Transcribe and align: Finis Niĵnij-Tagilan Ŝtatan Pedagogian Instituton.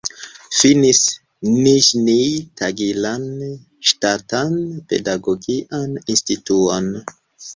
Finis 0.59 1.01
Niĵnij-Tagilan 1.65 3.27
Ŝtatan 3.91 4.57
Pedagogian 4.93 5.95
Instituton. 6.15 6.89